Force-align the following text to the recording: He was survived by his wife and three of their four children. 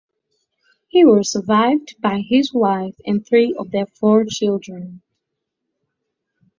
He 0.87 1.05
was 1.05 1.31
survived 1.31 1.93
by 2.01 2.23
his 2.27 2.51
wife 2.55 2.95
and 3.05 3.23
three 3.23 3.53
of 3.53 3.69
their 3.69 3.85
four 3.85 4.25
children. 4.25 5.03